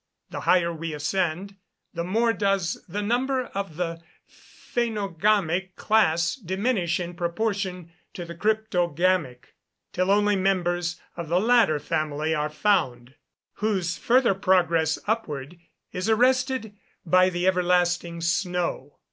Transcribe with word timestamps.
The 0.31 0.39
higher 0.39 0.73
we 0.73 0.95
ascend, 0.95 1.57
the 1.93 2.03
more 2.03 2.33
does 2.33 2.83
the 2.87 3.03
number 3.03 3.43
of 3.53 3.75
the 3.77 4.01
phænogamic 4.27 5.75
class 5.75 6.33
diminish 6.35 6.99
in 6.99 7.13
proportion 7.13 7.91
to 8.15 8.25
the 8.25 8.33
cryptogamic, 8.33 9.53
till 9.93 10.09
only 10.09 10.35
members 10.35 10.99
of 11.15 11.29
the 11.29 11.39
latter 11.39 11.77
family 11.77 12.33
are 12.33 12.49
found, 12.49 13.13
whose 13.57 13.95
further 13.95 14.33
progress 14.33 14.97
upward 15.05 15.59
is 15.91 16.09
arrested 16.09 16.75
by 17.05 17.29
the 17.29 17.45
everlasting 17.45 18.21
snow. 18.21 18.97